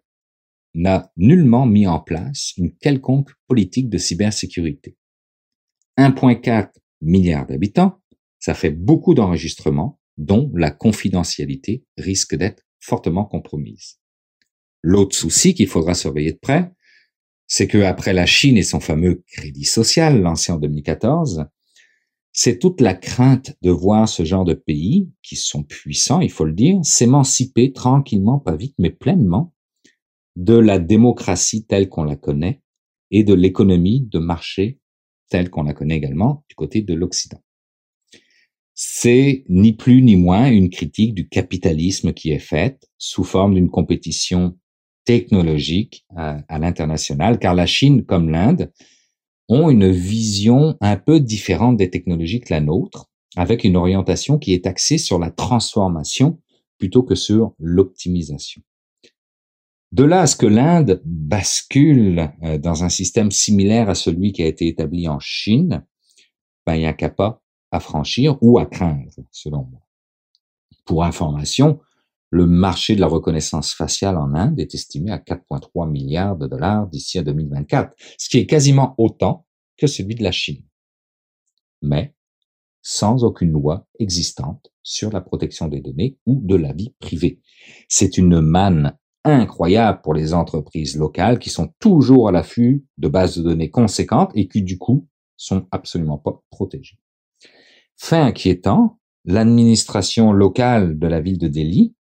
[0.75, 4.95] n'a nullement mis en place une quelconque politique de cybersécurité.
[5.97, 6.69] 1,4
[7.01, 8.01] milliard d'habitants,
[8.39, 13.99] ça fait beaucoup d'enregistrements dont la confidentialité risque d'être fortement compromise.
[14.83, 16.71] L'autre souci qu'il faudra surveiller de près,
[17.47, 21.45] c'est que après la Chine et son fameux crédit social lancé en 2014,
[22.33, 26.43] c'est toute la crainte de voir ce genre de pays, qui sont puissants, il faut
[26.43, 29.54] le dire, s'émanciper tranquillement, pas vite, mais pleinement,
[30.35, 32.61] de la démocratie telle qu'on la connaît
[33.11, 34.79] et de l'économie de marché
[35.29, 37.41] telle qu'on la connaît également du côté de l'Occident.
[38.73, 43.69] C'est ni plus ni moins une critique du capitalisme qui est faite sous forme d'une
[43.69, 44.57] compétition
[45.05, 48.71] technologique à, à l'international, car la Chine comme l'Inde
[49.47, 54.53] ont une vision un peu différente des technologies que la nôtre, avec une orientation qui
[54.53, 56.41] est axée sur la transformation
[56.77, 58.61] plutôt que sur l'optimisation.
[59.95, 64.43] De là à ce que l'Inde bascule euh, dans un système similaire à celui qui
[64.43, 65.85] a été établi en Chine,
[66.65, 67.41] ben, il n'y a qu'à pas
[67.71, 69.79] à franchir ou à craindre, selon moi.
[70.83, 71.79] Pour information,
[72.29, 76.87] le marché de la reconnaissance faciale en Inde est estimé à 4,3 milliards de dollars
[76.87, 80.65] d'ici à 2024, ce qui est quasiment autant que celui de la Chine.
[81.81, 82.13] Mais
[82.81, 87.39] sans aucune loi existante sur la protection des données ou de la vie privée.
[87.87, 93.37] C'est une manne incroyable pour les entreprises locales qui sont toujours à l'affût de bases
[93.37, 96.97] de données conséquentes et qui du coup sont absolument pas protégées.
[97.97, 101.95] Fait inquiétant, l'administration locale de la ville de Delhi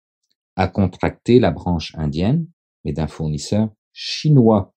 [0.55, 2.47] a contracté la branche indienne,
[2.84, 4.74] mais d'un fournisseur chinois,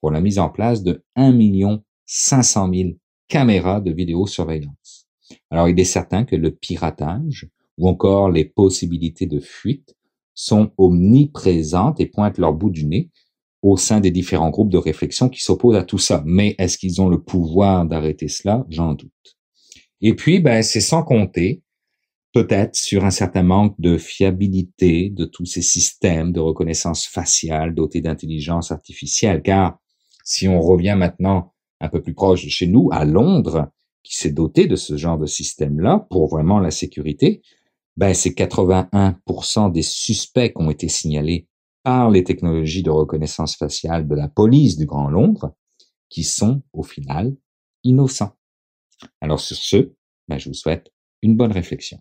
[0.00, 2.90] pour la mise en place de 1 million 500 000
[3.28, 5.08] caméras de vidéosurveillance.
[5.50, 9.94] Alors il est certain que le piratage ou encore les possibilités de fuite
[10.38, 13.10] sont omniprésentes et pointent leur bout du nez
[13.60, 16.22] au sein des différents groupes de réflexion qui s'opposent à tout ça.
[16.24, 18.64] Mais est-ce qu'ils ont le pouvoir d'arrêter cela?
[18.68, 19.10] J'en doute.
[20.00, 21.64] Et puis, ben, c'est sans compter
[22.32, 28.00] peut-être sur un certain manque de fiabilité de tous ces systèmes de reconnaissance faciale dotés
[28.00, 29.42] d'intelligence artificielle.
[29.42, 29.80] Car
[30.22, 33.72] si on revient maintenant un peu plus proche de chez nous, à Londres,
[34.04, 37.42] qui s'est doté de ce genre de système-là pour vraiment la sécurité,
[37.98, 41.48] ben, c'est 81% des suspects qui ont été signalés
[41.82, 45.52] par les technologies de reconnaissance faciale de la police du Grand Londres
[46.08, 47.34] qui sont au final
[47.82, 48.36] innocents.
[49.20, 49.92] Alors sur ce,
[50.28, 50.92] ben, je vous souhaite
[51.22, 52.00] une bonne réflexion.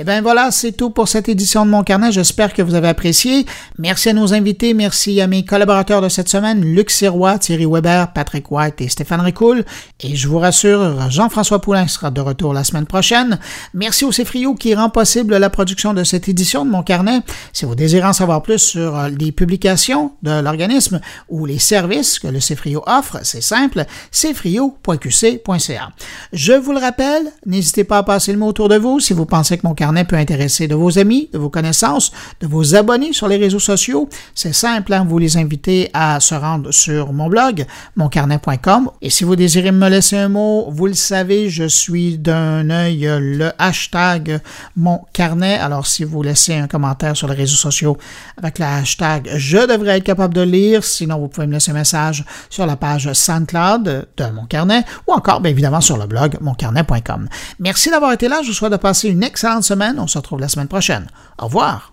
[0.00, 2.10] Et eh bien voilà, c'est tout pour cette édition de Mon Carnet.
[2.10, 3.44] J'espère que vous avez apprécié.
[3.76, 4.72] Merci à nos invités.
[4.72, 9.20] Merci à mes collaborateurs de cette semaine, Luc Sirois, Thierry Weber, Patrick White et Stéphane
[9.20, 9.62] Ricoul.
[10.00, 13.38] Et je vous rassure, Jean-François Poulain sera de retour la semaine prochaine.
[13.74, 17.20] Merci au Cefrio qui rend possible la production de cette édition de Mon Carnet.
[17.52, 22.18] Si vous désirez en savoir plus sur euh, les publications de l'organisme ou les services
[22.18, 25.90] que le Cefrio offre, c'est simple, cefrio.qc.ca.
[26.32, 29.26] Je vous le rappelle, n'hésitez pas à passer le mot autour de vous si vous
[29.26, 33.12] pensez que Mon Carnet peut intéresser de vos amis, de vos connaissances, de vos abonnés
[33.12, 34.08] sur les réseaux sociaux.
[34.34, 37.66] C'est simple, hein, vous les invitez à se rendre sur mon blog,
[37.96, 38.90] moncarnet.com.
[39.02, 43.08] Et si vous désirez me laisser un mot, vous le savez, je suis d'un œil
[43.20, 44.40] le hashtag
[44.76, 45.58] mon carnet.
[45.58, 47.96] Alors si vous laissez un commentaire sur les réseaux sociaux
[48.36, 50.84] avec le hashtag, je devrais être capable de lire.
[50.84, 55.12] Sinon, vous pouvez me laisser un message sur la page SoundCloud de mon carnet ou
[55.12, 57.28] encore, bien évidemment, sur le blog moncarnet.com.
[57.58, 58.40] Merci d'avoir été là.
[58.42, 59.64] Je vous souhaite de passer une excellente
[59.98, 61.06] on se retrouve la semaine prochaine.
[61.38, 61.92] Au revoir.